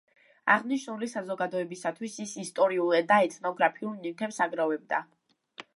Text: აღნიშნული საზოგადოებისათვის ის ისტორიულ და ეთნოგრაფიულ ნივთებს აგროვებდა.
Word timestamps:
აღნიშნული 0.53 1.09
საზოგადოებისათვის 1.11 2.15
ის 2.25 2.33
ისტორიულ 2.45 3.07
და 3.13 3.19
ეთნოგრაფიულ 3.29 3.95
ნივთებს 4.07 4.45
აგროვებდა. 4.49 5.07